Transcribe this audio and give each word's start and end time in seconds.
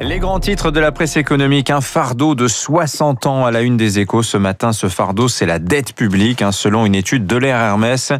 Les 0.00 0.18
grands 0.18 0.40
titres 0.40 0.72
de 0.72 0.80
la 0.80 0.90
presse 0.90 1.16
économique, 1.16 1.70
un 1.70 1.80
fardeau 1.80 2.34
de 2.34 2.48
60 2.48 3.26
ans 3.26 3.46
à 3.46 3.52
la 3.52 3.60
une 3.60 3.76
des 3.76 4.00
échos 4.00 4.24
ce 4.24 4.36
matin. 4.36 4.72
Ce 4.72 4.88
fardeau, 4.88 5.28
c'est 5.28 5.46
la 5.46 5.60
dette 5.60 5.92
publique. 5.92 6.42
Hein, 6.42 6.50
selon 6.50 6.86
une 6.86 6.96
étude 6.96 7.24
de 7.26 7.36
l'Air 7.36 7.56
Hermès, 7.56 8.12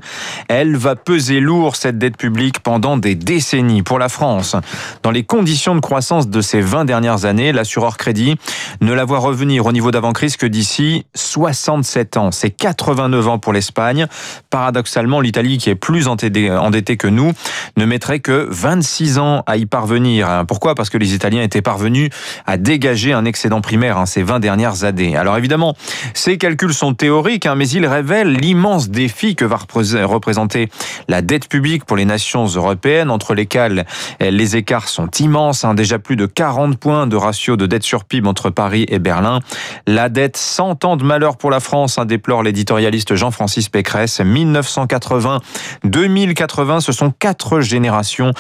elle 0.49 0.77
va 0.77 0.95
peser 0.95 1.41
lourd, 1.41 1.75
cette 1.75 1.99
dette 1.99 2.17
publique, 2.17 2.61
pendant 2.61 2.97
des 2.97 3.17
décennies. 3.17 3.83
Pour 3.83 3.99
la 3.99 4.09
France, 4.09 4.55
dans 5.03 5.11
les 5.11 5.25
conditions 5.25 5.75
de 5.75 5.81
croissance 5.81 6.29
de 6.29 6.41
ces 6.41 6.61
20 6.61 6.85
dernières 6.85 7.25
années, 7.25 7.53
l'assureur 7.53 7.97
crédit 7.97 8.37
ne 8.81 8.93
la 8.93 9.05
voit 9.05 9.19
revenir 9.19 9.67
au 9.67 9.73
niveau 9.73 9.91
d'avant-crise 9.91 10.37
que 10.37 10.47
d'ici 10.47 11.05
67 11.15 12.17
ans. 12.17 12.31
C'est 12.31 12.51
89 12.51 13.29
ans 13.29 13.39
pour 13.39 13.53
l'Espagne. 13.53 14.07
Paradoxalement, 14.51 15.21
l'Italie, 15.21 15.59
qui 15.59 15.71
est 15.71 15.75
plus 15.75 16.07
endettée 16.07 16.97
que 16.97 17.09
nous, 17.09 17.33
ne 17.77 17.85
mettrait 17.87 18.21
que 18.21 18.47
26 18.51 19.19
ans 19.19 19.43
à 19.47 19.57
y 19.57 19.67
parvenir. 19.67 20.45
Pourquoi? 20.47 20.77
Parce 20.77 20.91
que 20.91 20.99
les 20.99 21.15
Italiens 21.15 21.43
étaient 21.43 21.63
parvenu 21.73 22.11
à 22.47 22.59
dégager 22.59 23.15
un 23.15 23.25
excédent 23.25 23.63
primaire 23.63 23.97
hein, 23.97 24.05
ces 24.05 24.23
20 24.23 24.41
dernières 24.41 24.85
années. 24.85 25.17
Alors 25.17 25.39
évidemment, 25.39 25.75
ces 26.13 26.37
calculs 26.37 26.75
sont 26.75 26.93
théoriques, 26.93 27.47
hein, 27.47 27.55
mais 27.55 27.67
ils 27.67 27.87
révèlent 27.87 28.35
l'immense 28.35 28.91
défi 28.91 29.37
que 29.37 29.47
va 29.47 29.57
représenter 29.57 30.69
la 31.09 31.23
dette 31.23 31.49
publique 31.49 31.87
pour 31.87 31.97
les 31.97 32.05
nations 32.05 32.45
européennes, 32.45 33.11
entre 33.11 33.33
lesquelles 33.33 33.87
les 34.21 34.57
écarts 34.57 34.89
sont 34.89 35.09
immenses, 35.19 35.65
hein, 35.65 35.73
déjà 35.73 35.99
plus 35.99 36.17
de 36.17 36.27
40 36.27 36.77
points 36.77 37.07
de 37.07 37.17
ratio 37.17 37.57
de 37.57 37.65
dette 37.65 37.85
sur 37.85 38.05
PIB 38.05 38.29
entre 38.29 38.51
Paris 38.51 38.85
et 38.89 38.99
Berlin. 38.99 39.41
La 39.87 40.11
dette 40.11 40.37
100 40.37 40.85
ans 40.85 40.99
de 40.99 41.05
malheur 41.05 41.39
pour 41.39 41.51
la 41.51 41.61
France, 41.61 41.99
déplore 42.05 42.43
l'éditorialiste 42.43 43.15
Jean-Francis 43.15 43.71
Pécresse. 43.71 44.21
1980-2080, 44.21 46.81
ce 46.81 46.93
sont 46.93 47.11
quatre 47.11 47.61
générations 47.61 48.35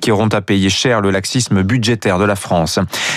qui 0.00 0.10
auront 0.10 0.28
à 0.28 0.40
payer 0.40 0.70
cher 0.70 1.02
le 1.02 1.10
laxisme 1.10 1.62
budgétaire 1.62 2.18
de 2.18 2.24
la 2.24 2.36
France. 2.36 2.67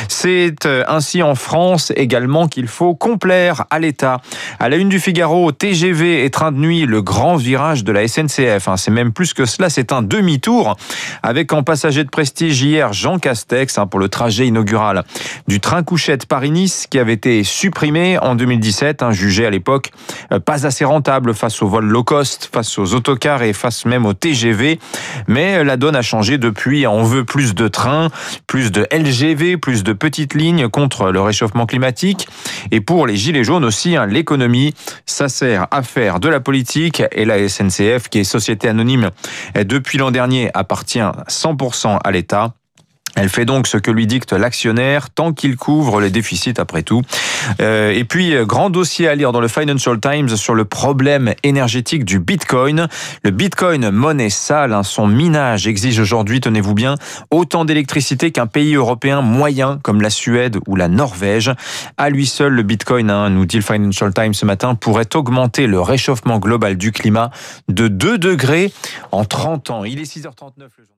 C'est 0.08 0.66
euh, 0.66 0.84
ainsi 0.88 1.24
en 1.24 1.36
France 1.36 1.92
également 1.96 2.48
qu'il 2.48 2.68
faut 2.68 2.96
complaire 2.96 3.66
à 3.70 3.80
l'État. 3.80 4.22
À 4.60 4.70
la 4.70 4.78
une 4.78 4.90
du 4.90 5.00
Figaro, 5.00 5.52
TGV 5.52 6.26
et 6.26 6.30
train 6.30 6.52
de 6.52 6.58
nuit, 6.58 6.86
le 6.86 7.02
grand 7.02 7.36
virage 7.36 7.84
de 7.84 7.92
la 7.92 8.08
SNCF. 8.08 8.68
Hein. 8.68 8.78
C'est 8.78 8.92
même 8.92 9.12
plus 9.12 9.34
que 9.34 9.46
cela, 9.46 9.70
c'est 9.70 9.92
un 9.92 10.02
demi-tour 10.02 10.76
avec 11.24 11.54
en 11.54 11.64
passager 11.64 12.04
de 12.04 12.10
prestige 12.10 12.62
hier 12.62 12.94
Jean 12.94 13.20
Castex 13.20 13.78
hein, 13.78 13.88
pour 13.88 14.00
le 14.00 14.10
trajet 14.10 14.48
inaugural 14.48 15.04
du 15.48 15.60
train 15.60 15.84
couchette 15.84 16.26
Paris-Nice 16.26 16.88
qui 16.90 17.00
avait 17.00 17.14
été 17.14 17.44
supprimé 17.44 18.18
en 18.20 18.36
2017, 18.36 19.04
hein, 19.04 19.12
jugé 19.12 19.46
à 19.46 19.50
l'époque 19.50 19.92
euh, 20.32 20.40
pas 20.40 20.66
assez 20.66 20.86
rentable 20.86 21.34
face 21.34 21.62
aux 21.62 21.68
vols 21.68 21.86
low 21.86 22.04
cost, 22.04 22.50
face 22.52 22.78
aux 22.78 22.94
autocars 22.94 23.44
et 23.44 23.54
face 23.54 23.86
même 23.86 24.06
au 24.06 24.14
TGV. 24.14 24.80
Mais 25.28 25.58
euh, 25.58 25.64
la 25.64 25.78
donne 25.78 25.96
a 25.96 26.02
changé 26.02 26.38
depuis. 26.38 26.88
On 26.88 27.04
veut 27.04 27.24
plus 27.24 27.54
de 27.56 27.68
trains, 27.68 28.10
plus 28.48 28.72
de 28.72 28.88
LGV 28.92 29.41
plus 29.58 29.84
de 29.84 29.94
petites 29.94 30.34
lignes 30.34 30.68
contre 30.70 31.12
le 31.12 31.22
réchauffement 31.22 31.66
climatique. 31.66 32.28
Et 32.72 32.82
pour 32.82 33.08
les 33.08 33.18
Gilets 33.18 33.44
jaunes 33.44 33.66
aussi, 33.66 33.96
hein, 33.96 34.06
l'économie, 34.06 34.74
ça 35.06 35.30
sert 35.30 35.68
à 35.72 35.84
faire 35.84 36.20
de 36.20 36.30
la 36.30 36.40
politique. 36.40 37.04
Et 37.12 37.26
la 37.26 37.48
SNCF, 37.48 38.10
qui 38.10 38.20
est 38.20 38.24
société 38.24 38.68
anonyme 38.68 39.10
depuis 39.56 39.98
l'an 39.98 40.12
dernier, 40.12 40.50
appartient 40.54 41.00
100% 41.00 42.00
à 42.04 42.12
l'État. 42.12 42.54
Elle 43.16 43.30
fait 43.30 43.46
donc 43.46 43.68
ce 43.68 43.78
que 43.78 43.92
lui 43.92 44.08
dicte 44.08 44.34
l'actionnaire 44.34 45.10
tant 45.10 45.34
qu'il 45.34 45.58
couvre 45.58 46.00
les 46.00 46.10
déficits 46.10 46.54
après 46.58 46.84
tout. 46.84 47.02
Euh, 47.60 47.92
et 47.92 48.04
puis, 48.04 48.36
euh, 48.36 48.46
grand 48.46 48.70
dossier 48.70 49.08
à 49.08 49.16
lire 49.16 49.32
dans 49.32 49.42
le 49.42 49.48
Financial 49.48 50.00
Times 50.00 50.30
sur 50.30 50.56
le 50.56 50.66
problème 50.66 51.34
énergétique 51.44 52.06
du 52.06 52.20
Bitcoin. 52.20 52.88
Le 53.24 53.32
Bitcoin, 53.32 53.90
monnaie 53.92 54.30
sale, 54.30 54.74
hein, 54.74 54.84
son 54.84 55.08
minage 55.08 55.68
exige 55.68 56.00
aujourd'hui, 56.00 56.40
tenez-vous 56.40 56.74
bien, 56.74 56.96
autant 57.32 57.66
d'électricité 57.66 58.32
qu'un 58.32 58.48
pays 58.48 58.76
européen 58.76 59.22
moyen 59.22 59.80
comme 59.84 60.02
la 60.02 60.10
Suède 60.10 60.58
ou 60.68 60.76
la 60.76 60.88
Norvège. 60.88 61.52
À 61.98 62.10
lui 62.10 62.26
seul, 62.26 62.54
le 62.54 62.64
Bitcoin, 62.64 63.10
hein, 63.10 63.30
nous 63.30 63.46
dit 63.46 63.58
le 63.58 63.64
Financial 63.64 64.14
Times 64.14 64.34
ce 64.34 64.46
matin, 64.46 64.76
pourrait 64.76 65.16
augmenter 65.16 65.68
le 65.68 65.82
réchauffement 65.82 66.40
global 66.40 66.78
du 66.78 66.92
climat 66.92 67.32
de 67.68 67.88
2 67.88 68.18
degrés 68.18 68.72
en 69.12 69.26
30 69.26 69.70
ans. 69.70 69.84
Il 69.84 70.00
est 70.00 70.04
6h39 70.04 70.70
le 70.78 70.86
jour. 70.86 70.96